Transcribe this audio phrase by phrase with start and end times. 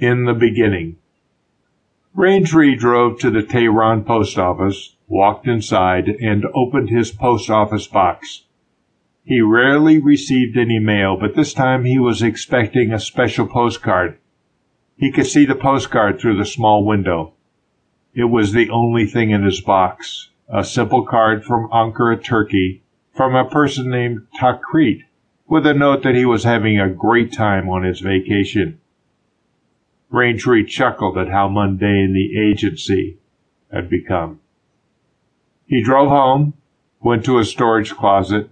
[0.00, 0.96] in the beginning.
[2.16, 8.44] Raintree drove to the Tehran post office, walked inside, and opened his post office box.
[9.24, 14.18] He rarely received any mail, but this time he was expecting a special postcard.
[14.96, 17.34] He could see the postcard through the small window.
[18.12, 22.82] It was the only thing in his box, a simple card from Ankara, Turkey,
[23.14, 25.04] from a person named Takrit,
[25.46, 28.79] with a note that he was having a great time on his vacation.
[30.10, 33.18] Raintree chuckled at how mundane the agency
[33.72, 34.40] had become.
[35.66, 36.54] He drove home,
[37.00, 38.50] went to a storage closet,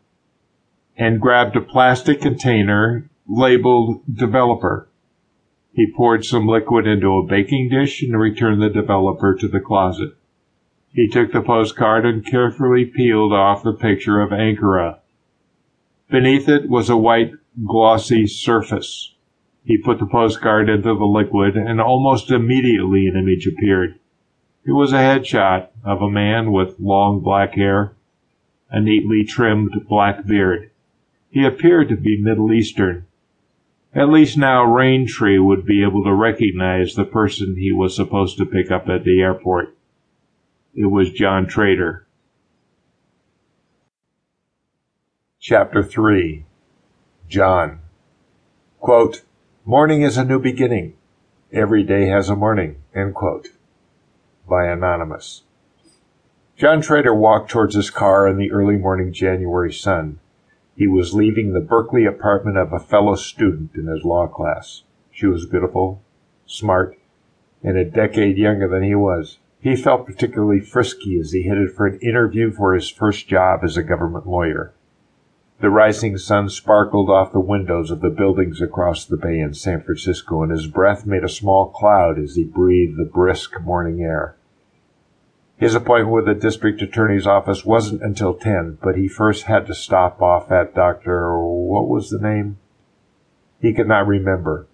[0.96, 4.88] and grabbed a plastic container labeled developer.
[5.72, 10.14] He poured some liquid into a baking dish and returned the developer to the closet.
[10.92, 14.98] He took the postcard and carefully peeled off the picture of Ankara.
[16.10, 17.32] Beneath it was a white,
[17.66, 19.14] glossy surface.
[19.64, 23.98] He put the postcard into the liquid, and almost immediately an image appeared.
[24.64, 27.94] It was a headshot of a man with long black hair,
[28.70, 30.70] a neatly trimmed black beard.
[31.30, 33.06] He appeared to be Middle Eastern.
[33.94, 38.46] At least now Raintree would be able to recognize the person he was supposed to
[38.46, 39.74] pick up at the airport.
[40.74, 42.06] It was John Trader.
[45.40, 46.44] Chapter 3
[47.28, 47.80] John
[48.80, 49.22] Quote,
[49.68, 50.94] Morning is a new beginning.
[51.52, 52.76] Every day has a morning.
[52.94, 53.48] End quote.
[54.48, 55.42] By Anonymous.
[56.56, 60.20] John Trader walked towards his car in the early morning January sun.
[60.74, 64.84] He was leaving the Berkeley apartment of a fellow student in his law class.
[65.12, 66.00] She was beautiful,
[66.46, 66.98] smart,
[67.62, 69.36] and a decade younger than he was.
[69.60, 73.76] He felt particularly frisky as he headed for an interview for his first job as
[73.76, 74.72] a government lawyer.
[75.60, 79.82] The rising sun sparkled off the windows of the buildings across the bay in San
[79.82, 84.36] Francisco, and his breath made a small cloud as he breathed the brisk morning air.
[85.56, 89.74] His appointment with the district attorney's office wasn't until 10, but he first had to
[89.74, 91.36] stop off at Dr.
[91.36, 92.58] What was the name?
[93.60, 94.68] He could not remember.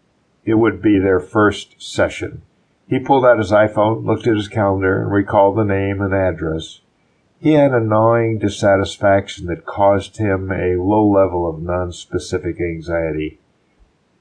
[0.45, 2.43] It would be their first session.
[2.87, 6.81] He pulled out his iPhone, looked at his calendar, and recalled the name and address.
[7.41, 13.39] He had a gnawing dissatisfaction that caused him a low level of non-specific anxiety.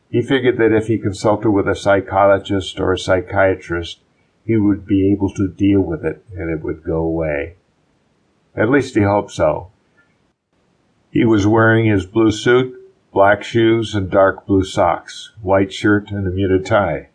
[0.09, 3.99] He figured that if he consulted with a psychologist or a psychiatrist,
[4.45, 7.55] he would be able to deal with it and it would go away.
[8.55, 9.71] At least he hoped so.
[11.11, 12.75] He was wearing his blue suit,
[13.13, 17.09] black shoes, and dark blue socks, white shirt, and a muted tie.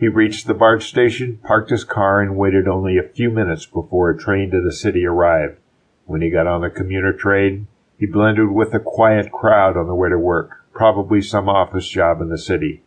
[0.00, 4.08] He reached the BART station, parked his car, and waited only a few minutes before
[4.08, 5.58] a train to the city arrived.
[6.06, 7.66] When he got on the commuter train,
[7.98, 12.22] he blended with the quiet crowd on the way to work, probably some office job
[12.22, 12.82] in the city.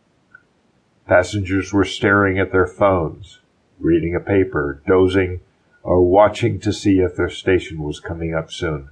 [1.06, 3.38] Passengers were staring at their phones,
[3.78, 5.38] reading a paper, dozing,
[5.84, 8.90] or watching to see if their station was coming up soon.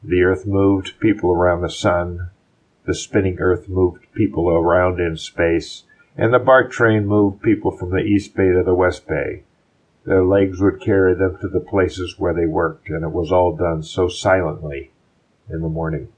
[0.00, 2.30] The earth moved people around the sun.
[2.84, 5.82] The spinning earth moved people around in space
[6.18, 9.44] and the BART train moved people from the East Bay to the West Bay.
[10.04, 13.54] Their legs would carry them to the places where they worked, and it was all
[13.54, 14.90] done so silently
[15.48, 16.08] in the morning.